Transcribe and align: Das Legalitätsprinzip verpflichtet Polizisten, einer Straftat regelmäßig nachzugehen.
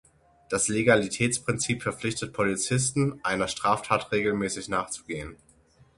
Das 0.49 0.67
Legalitätsprinzip 0.67 1.83
verpflichtet 1.83 2.33
Polizisten, 2.33 3.19
einer 3.23 3.47
Straftat 3.47 4.11
regelmäßig 4.11 4.67
nachzugehen. 4.67 5.37